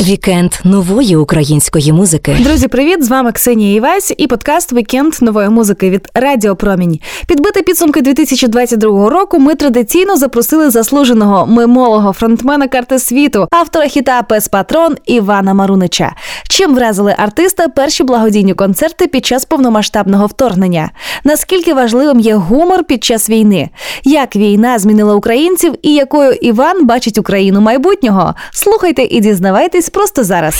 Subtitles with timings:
[0.00, 2.36] Вікенд нової української музики.
[2.40, 3.04] Друзі, привіт!
[3.04, 7.00] З вами Ксенія Івась і подкаст Вікенд нової музики від Радіо Промінь.
[7.26, 9.38] Підбити підсумки 2022 року.
[9.38, 16.12] Ми традиційно запросили заслуженого мемолога фронтмена карти світу, автора хіта Пес Патрон Івана Марунича.
[16.48, 20.90] Чим вразили артиста перші благодійні концерти під час повномасштабного вторгнення?
[21.24, 23.70] Наскільки важливим є гумор під час війни?
[24.04, 28.21] Як війна змінила українців і якою Іван бачить Україну майбутнього?
[28.52, 30.54] Слухайте і дізнавайтесь просто зараз.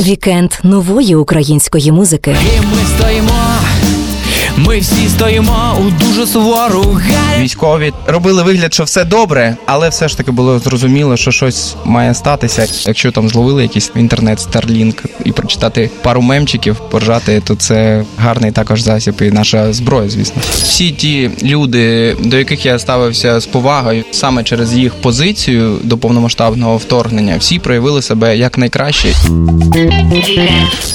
[0.00, 2.30] Вікенд нової української музики.
[2.30, 3.30] І ми стоїмо,
[4.56, 7.42] ми всі стоїмо у дуже сувору гарі.
[7.42, 12.14] Військові робили вигляд, що все добре, але все ж таки було зрозуміло, що щось має
[12.14, 12.66] статися.
[12.88, 18.80] Якщо там зловили якийсь інтернет Starlink і прочитати пару мемчиків, поржати, то це гарний також
[18.80, 20.42] засіб і наша зброя, звісно.
[20.62, 26.76] Всі ті люди, до яких я ставився з повагою, саме через їх позицію до повномасштабного
[26.76, 29.08] вторгнення, всі проявили себе як найкраще.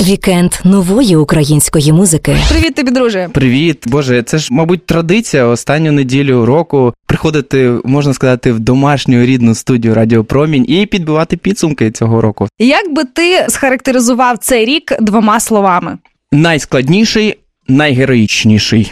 [0.02, 2.36] Вікенд нової української музики.
[2.50, 3.30] Привіт тобі, друже.
[3.34, 3.47] Привіт,
[3.88, 9.94] Боже, це ж, мабуть, традиція останню неділю року приходити, можна сказати, в домашню рідну студію
[9.94, 12.48] Радіо Промінь і підбивати підсумки цього року.
[12.59, 15.98] Як би ти схарактеризував цей рік двома словами?
[16.31, 17.38] Найскладніший,
[17.68, 18.92] найгероїчніший.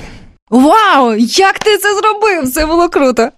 [0.50, 1.16] Вау!
[1.20, 2.52] Як ти це зробив?
[2.52, 3.30] Це було круто.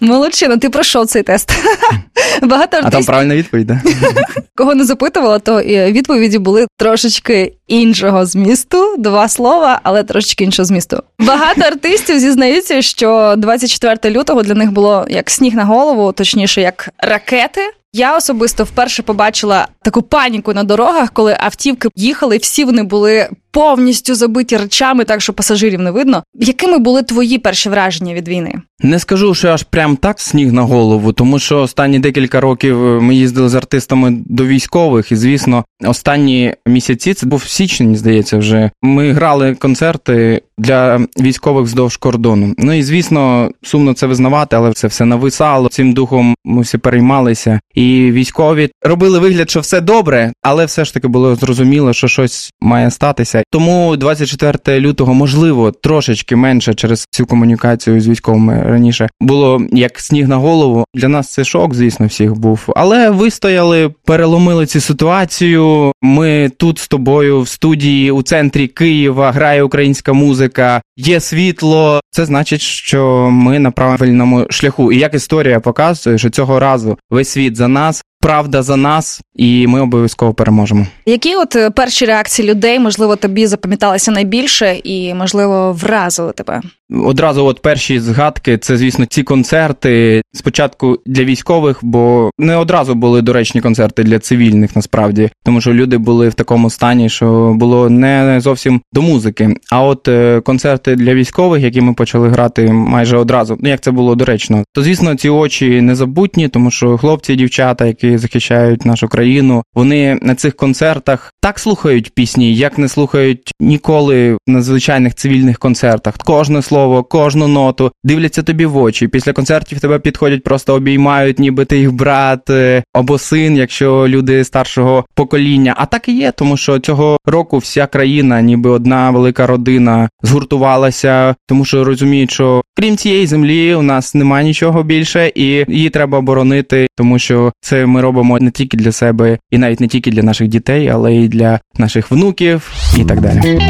[0.00, 1.52] Молодчина, ти пройшов цей тест.
[2.42, 3.80] Багато А там правильна відповідь, да?
[4.54, 8.96] кого не запитувала, то відповіді були трошечки іншого змісту.
[8.98, 11.02] Два слова, але трошечки іншого змісту.
[11.18, 16.88] Багато артистів зізнаються, що 24 лютого для них було як сніг на голову, точніше, як
[16.98, 17.60] ракети.
[17.92, 24.14] Я особисто вперше побачила таку паніку на дорогах, коли автівки їхали, всі вони були повністю
[24.14, 26.22] забиті речами, так що пасажирів не видно.
[26.34, 28.54] Якими були твої перші враження від війни?
[28.80, 33.00] Не скажу, що аж прям так сніг на голову, тому що останні декілька років е,
[33.00, 38.70] ми їздили з артистами до військових, і звісно, останні місяці це був січень, здається, вже
[38.82, 42.54] ми грали концерти для військових вздовж кордону.
[42.58, 45.68] Ну і звісно, сумно це визнавати, але це все нависало.
[45.68, 47.60] Цим духом ми всі переймалися.
[47.74, 52.52] І військові робили вигляд, що все добре, але все ж таки було зрозуміло, що щось
[52.60, 53.37] має статися.
[53.50, 60.28] Тому 24 лютого, можливо, трошечки менше через цю комунікацію з військовими раніше було як сніг
[60.28, 60.84] на голову.
[60.94, 62.60] Для нас це шок, звісно, всіх був.
[62.76, 65.92] Але вистояли, переломили цю ситуацію.
[66.02, 72.00] Ми тут з тобою в студії у центрі Києва грає українська музика, є світло.
[72.10, 74.92] Це значить, що ми на правильному шляху.
[74.92, 79.66] І як історія показує, що цього разу весь світ за нас, правда за нас, і
[79.66, 80.86] ми обов'язково переможемо.
[81.06, 86.60] Які от е, перші реакції людей, можливо, тобі запам'яталися найбільше і, можливо, вразили тебе?
[86.90, 90.22] Одразу, от перші згадки, це звісно ці концерти.
[90.32, 95.98] Спочатку для військових, бо не одразу були доречні концерти для цивільних, насправді, тому що люди
[95.98, 99.56] були в такому стані, що було не зовсім до музики.
[99.70, 103.90] А от е, концерти для військових, які ми почали грати майже одразу, ну як це
[103.90, 109.08] було доречно, то звісно, ці очі незабутні, тому що хлопці і дівчата, які захищають нашу
[109.08, 115.58] країну, вони на цих концертах так слухають пісні, як не слухають ніколи на звичайних цивільних
[115.58, 116.14] концертах.
[116.18, 116.77] Кожне слово,
[117.08, 119.08] кожну ноту дивляться тобі в очі.
[119.08, 124.44] Після концертів тебе підходять, просто обіймають, ніби ти їх брат е, або син, якщо люди
[124.44, 125.74] старшого покоління.
[125.76, 131.34] А так і є, тому що цього року вся країна, ніби одна велика родина, згуртувалася,
[131.46, 136.20] тому що розуміють, що крім цієї землі у нас немає нічого більше, і її треба
[136.20, 140.22] боронити, тому що це ми робимо не тільки для себе, і навіть не тільки для
[140.22, 143.60] наших дітей, але й для наших внуків і так далі.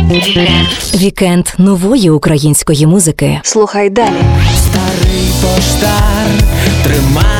[0.94, 2.97] Вікенд нової української музики.
[3.42, 4.22] Слухай далі.
[4.56, 6.26] Старий поштар
[6.84, 7.37] тримає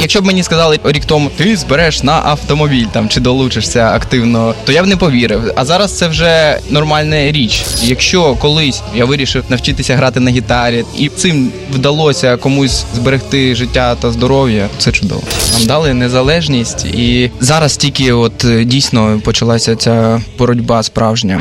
[0.00, 4.72] Якщо б мені сказали рік тому, ти збереш на автомобіль там чи долучишся активно, то
[4.72, 5.52] я б не повірив.
[5.56, 7.64] А зараз це вже нормальна річ.
[7.82, 14.10] Якщо колись я вирішив навчитися грати на гітарі, і цим вдалося комусь зберегти життя та
[14.10, 15.22] здоров'я, це чудово.
[15.52, 21.40] Нам дали незалежність, і зараз тільки от е, дійсно почалася ця боротьба справжня.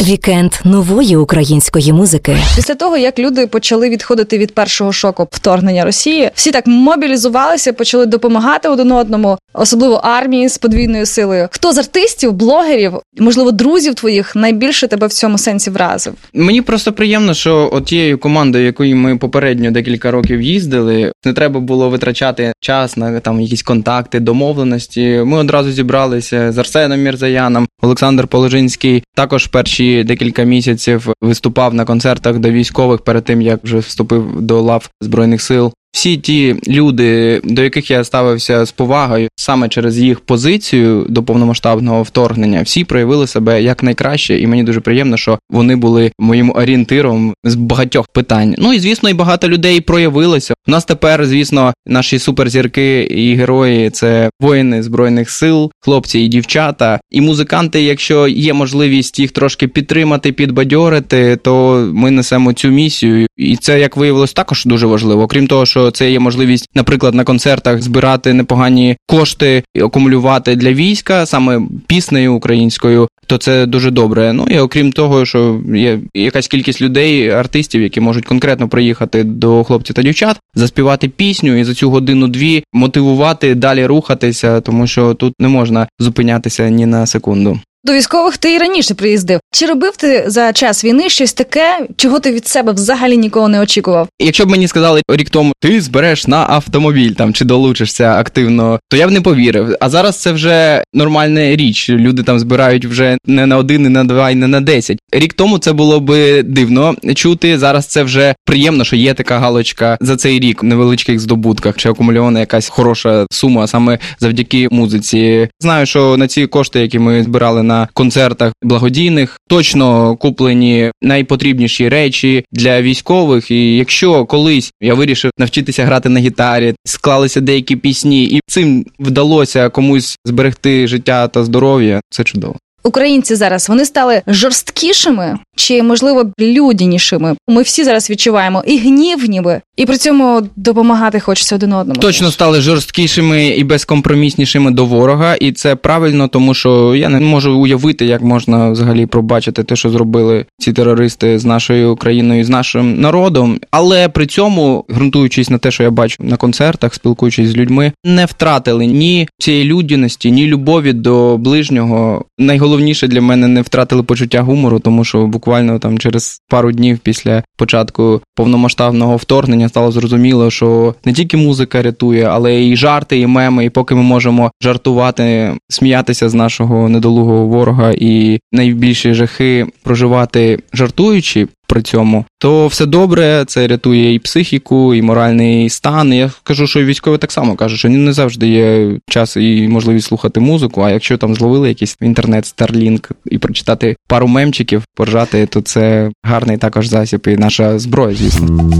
[0.00, 2.36] Вікенд нової української музики.
[2.56, 7.72] Після того, як люди почали відходити від першого шоку вторгнення Росії, всі так так мобілізувалися,
[7.72, 11.48] почали допомагати один одному, особливо армії з подвійною силою.
[11.50, 16.14] Хто з артистів, блогерів, можливо, друзів твоїх найбільше тебе в цьому сенсі вразив?
[16.34, 21.60] Мені просто приємно, що от тією командою, якою ми попередньо декілька років їздили, не треба
[21.60, 25.22] було витрачати час на там якісь контакти, домовленості.
[25.24, 27.68] Ми одразу зібралися з Арсеном Мірзаяном.
[27.82, 33.78] Олександр Положинський також перші декілька місяців виступав на концертах до військових перед тим, як вже
[33.78, 35.72] вступив до лав збройних сил.
[35.92, 42.02] Всі ті люди, до яких я ставився з повагою, саме через їх позицію до повномасштабного
[42.02, 47.34] вторгнення, всі проявили себе як найкраще, і мені дуже приємно, що вони були моїм орієнтиром
[47.44, 48.54] з багатьох питань.
[48.58, 50.54] Ну і звісно, і багато людей проявилося.
[50.68, 57.00] У нас тепер, звісно, наші суперзірки і герої це воїни збройних сил, хлопці і дівчата,
[57.10, 57.82] і музиканти.
[57.82, 63.96] Якщо є можливість їх трошки підтримати, підбадьорити, то ми несемо цю місію, і це як
[63.96, 65.22] виявилось також дуже важливо.
[65.22, 70.72] Окрім того, що це є можливість, наприклад, на концертах збирати непогані кошти і акумулювати для
[70.72, 74.32] війська саме піснею українською, то це дуже добре.
[74.32, 79.64] Ну і окрім того, що є якась кількість людей, артистів, які можуть конкретно приїхати до
[79.64, 85.34] хлопців та дівчат, заспівати пісню і за цю годину-дві мотивувати далі рухатися, тому що тут
[85.40, 87.60] не можна зупинятися ні на секунду.
[87.84, 89.40] До військових ти і раніше приїздив.
[89.52, 93.60] Чи робив ти за час війни щось таке, чого ти від себе взагалі ніколи не
[93.60, 94.08] очікував?
[94.18, 98.96] Якщо б мені сказали рік тому, ти збереш на автомобіль там чи долучишся активно, то
[98.96, 99.76] я б не повірив.
[99.80, 101.90] А зараз це вже нормальна річ.
[101.90, 104.98] Люди там збирають вже не на один, не на два, і не на десять.
[105.12, 107.58] Рік тому це було би дивно чути.
[107.58, 111.88] Зараз це вже приємно, що є така галочка за цей рік в невеличких здобутках чи
[111.88, 115.48] акумульована якась хороша сума саме завдяки музиці.
[115.60, 122.44] Знаю, що на ці кошти, які ми збирали на концертах благодійних, точно куплені найпотрібніші речі
[122.52, 123.50] для військових.
[123.50, 129.68] І якщо колись я вирішив навчитися грати на гітарі, склалися деякі пісні, і цим вдалося
[129.68, 132.56] комусь зберегти життя та здоров'я, це чудово.
[132.82, 137.36] Українці зараз вони стали жорсткішими чи можливо людянішими.
[137.48, 142.00] Ми всі зараз відчуваємо і гнів, ніби, і при цьому допомагати хочеться один одному.
[142.00, 147.58] Точно стали жорсткішими і безкомпроміснішими до ворога, і це правильно, тому що я не можу
[147.58, 153.00] уявити, як можна взагалі пробачити те, що зробили ці терористи з нашою країною, з нашим
[153.00, 153.60] народом.
[153.70, 158.26] Але при цьому, ґрунтуючись на те, що я бачу на концертах, спілкуючись з людьми, не
[158.26, 162.24] втратили ні цієї людяності, ні любові до ближнього.
[162.38, 162.69] Найголовніше
[163.06, 168.20] для мене не втратили почуття гумору, тому що буквально там через пару днів після початку
[168.34, 173.64] повномасштабного вторгнення стало зрозуміло, що не тільки музика рятує, але і жарти, і меми.
[173.64, 181.48] І поки ми можемо жартувати, сміятися з нашого недолугого ворога і найбільші жахи проживати жартуючи.
[181.70, 186.12] При цьому то все добре, це рятує і психіку, і моральний стан.
[186.12, 190.06] Я кажу, що і військові так само кажуть, що не завжди є час і можливість
[190.06, 190.80] слухати музику.
[190.80, 196.56] А якщо там зловили якийсь інтернет Starlink і прочитати пару мемчиків, поржати, то це гарний
[196.56, 198.70] також засіб і наша зброя, звісно.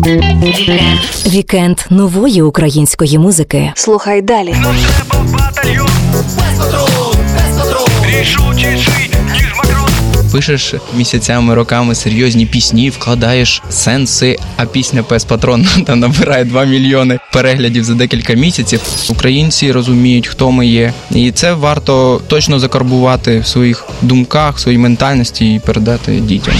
[1.27, 3.73] Вікенд нової української музики.
[3.75, 4.53] Слухай далі.
[4.53, 7.89] Треба в батальйон Без патрон, без патрон
[8.21, 9.90] Рішучіший, ніж макрон
[10.33, 17.19] Пишеш місяцями, роками серйозні пісні, вкладаєш сенси, а пісня Пес Патрон там набирає 2 мільйони
[17.33, 18.81] переглядів за декілька місяців.
[19.09, 24.79] Українці розуміють, хто ми є, і це варто точно закарбувати в своїх думках, в своїй
[24.79, 26.55] ментальності і передати дітям.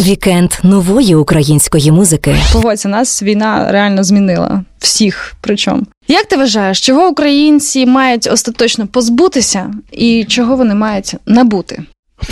[0.00, 2.36] Вікенд нової української музики.
[2.52, 5.34] Погодься, нас війна реально змінила всіх.
[5.40, 11.82] Причому як ти вважаєш, чого українці мають остаточно позбутися, і чого вони мають набути?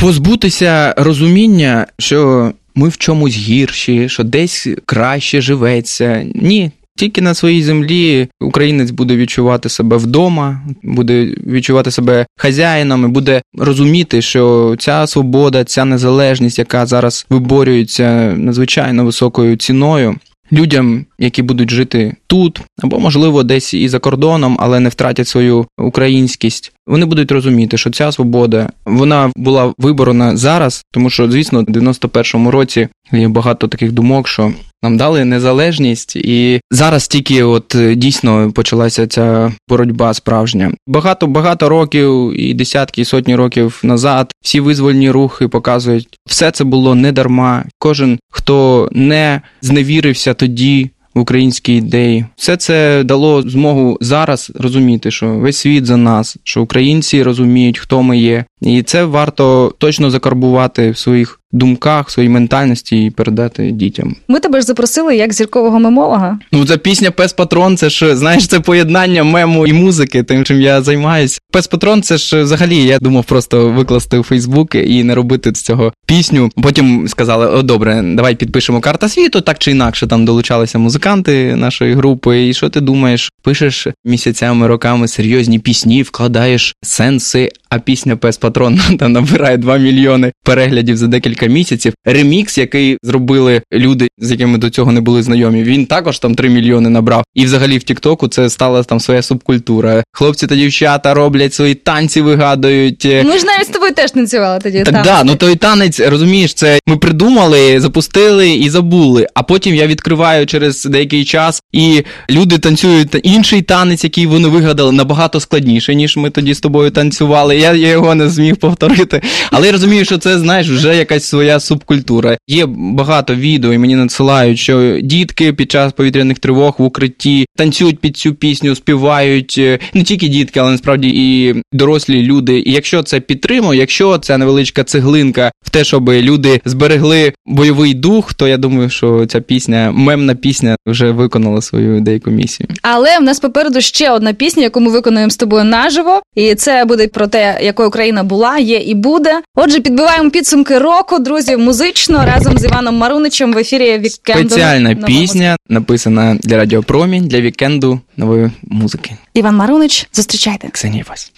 [0.00, 6.26] Позбутися розуміння, що ми в чомусь гірші, що десь краще живеться.
[6.35, 6.71] Ні.
[6.97, 13.42] Тільки на своїй землі українець буде відчувати себе вдома, буде відчувати себе хазяїном і буде
[13.59, 20.16] розуміти, що ця свобода, ця незалежність, яка зараз виборюється надзвичайно високою ціною,
[20.52, 25.66] людям, які будуть жити тут, або можливо десь і за кордоном, але не втратять свою
[25.78, 26.73] українськість.
[26.90, 32.50] Вони будуть розуміти, що ця свобода вона була виборона зараз, тому що, звісно, в 91-му
[32.50, 38.52] році є багато таких думок, що нам дали незалежність, і зараз тільки от е, дійсно
[38.52, 40.73] почалася ця боротьба справжня.
[40.87, 46.64] Багато багато років і десятки, і сотні років назад всі визвольні рухи показують, все це
[46.64, 47.64] було не дарма.
[47.78, 50.90] Кожен хто не зневірився тоді.
[51.14, 52.25] В українській ідеї.
[52.37, 58.02] Все це дало змогу зараз розуміти, що весь світ за нас, що українці розуміють, хто
[58.02, 63.71] ми є, і це варто точно закарбувати в своїх думках, в своїй ментальності і передати
[63.71, 64.17] дітям.
[64.29, 66.38] Ми тебе ж запросили як зіркового мемолога.
[66.52, 70.61] Ну, ця пісня Пес Патрон, це ж знаєш, це поєднання мему і музики, тим, чим
[70.61, 71.40] я займаюсь.
[71.52, 75.62] Пес Патрон, це ж взагалі я думав просто викласти у Фейсбук і не робити з
[75.62, 76.50] цього пісню.
[76.62, 80.07] Потім сказали: о, добре, давай підпишемо карта світу, так чи інакше.
[80.07, 82.49] Там долучалися музиканти нашої групи.
[82.49, 83.33] І що ти думаєш?
[83.43, 87.50] Пишеш місяцями, роками серйозні пісні, вкладаєш сенси.
[87.69, 88.50] А пісня Пес Патрон
[88.99, 91.95] там набирає 2 мільйони переглядів за декілька місяців.
[92.04, 96.49] Ремікс, який зробили люди, з якими до цього не були знайомі, він також там 3
[96.49, 97.25] мільйони набрав.
[97.35, 100.04] І взагалі в Тіктоку це стала там своя субкультура.
[100.12, 103.04] Хлопці та дівчата роблять свої танці, вигадують.
[103.04, 104.83] Ми ж навіть з тобою теж танцювали тоді.
[104.83, 109.26] Так, да, ну той танець, розумієш, це ми придумали, запустили і забули.
[109.35, 114.92] А потім я відкриваю через деякий час, і люди танцюють інший танець, який вони вигадали,
[114.92, 117.59] набагато складніше, ніж ми тоді з тобою танцювали.
[117.59, 119.23] Я, я його не зміг повторити.
[119.50, 122.38] Але я розумію, що це, знаєш, вже якась своя субкультура.
[122.49, 127.99] Є багато відео, і мені надсилають, що дітки під час повітряних тривог в укритті танцюють
[127.99, 132.59] під цю пісню, співають е, не тільки дітки, але насправді і дорослі люди.
[132.59, 138.35] І якщо це підтримує, якщо це невеличка цеглинка в те, щоб люди зберегли бойовий дух,
[138.35, 142.68] то я думаю, що ця пісня, мемна пісня, вже виконала свою деяку місію.
[142.82, 146.85] Але в нас попереду ще одна пісня, яку ми виконуємо з тобою наживо, і це
[146.85, 149.40] буде про те, якою Україна була, є і буде.
[149.54, 154.49] Отже, підбиваємо підсумки року, друзі, музично разом з Іваном Маруничем в ефірі Вікенду.
[154.49, 159.16] Спеціальна пісня написана для Радіопромінь для вікенду нової музики.
[159.34, 160.68] Іван Марунич, зустрічайте.
[160.68, 161.32] Ксенія Вась.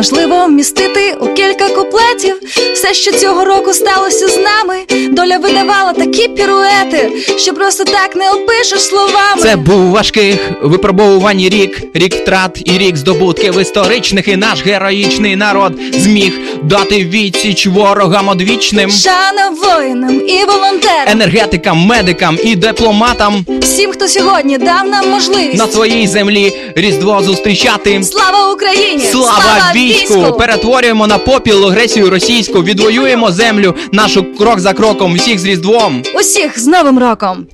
[0.00, 2.36] Неможливо вмістити у кілька куплетів
[2.74, 4.76] все, що цього року сталося з нами.
[5.10, 9.42] Доля видавала такі піруети, що просто так не опишеш словами.
[9.42, 15.72] Це був важких випробовувань рік, рік втрат і рік здобутків історичних, і наш героїчний народ
[15.92, 24.08] зміг дати відсіч ворогам одвічним, Шана воїнам і волонтерам, енергетикам, медикам і дипломатам всім, хто
[24.08, 25.58] сьогодні дав нам можливість.
[25.58, 28.02] на своїй землі різдво зустрічати.
[28.02, 29.04] Слава Україні!
[29.12, 30.32] Слава війську!
[30.38, 36.02] Перетворюємо на попіл агресію російську, відвоюємо землю нашу крок за кроком, всіх з різдвом.
[36.20, 37.46] Усіх з Новим роком!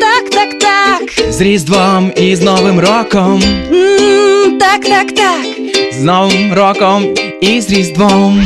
[0.00, 1.32] Так, так, так.
[1.32, 5.46] З різдвом і з новим роком, М, Так, так, так.
[6.00, 7.04] з новим роком
[7.40, 8.42] і з різдвом.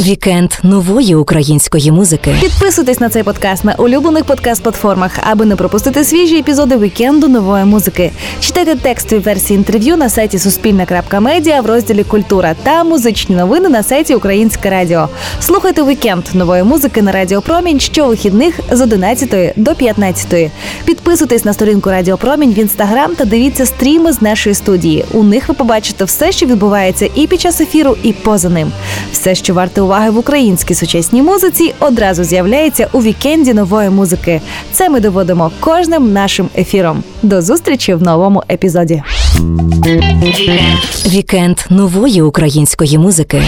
[0.00, 2.34] Вікенд нової української музики.
[2.40, 8.10] Підписуйтесь на цей подкаст на улюблених подкаст-платформах, аби не пропустити свіжі епізоди вікенду нової музики.
[8.40, 14.14] Читайте текстові версії інтерв'ю на сайті Суспільна.Медіа в розділі Культура та музичні новини на сайті
[14.14, 15.08] Українське Радіо.
[15.40, 20.50] Слухайте вікенд нової музики на Радіо Промінь щовихідних з 11 до 15.
[20.84, 25.04] Підписуйтесь на сторінку Радіо Промінь в інстаграм та дивіться стріми з нашої студії.
[25.12, 28.72] У них ви побачите все, що відбувається і під час ефіру, і поза ним.
[29.12, 34.40] Все, що варте уваги в українській сучасній музиці, одразу з'являється у вікенді нової музики.
[34.72, 37.02] Це ми доводимо кожним нашим ефіром.
[37.22, 39.02] До зустрічі в новому епізоді.
[41.06, 43.42] Вікенд нової української музики.